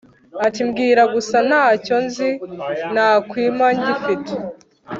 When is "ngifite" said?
3.79-4.33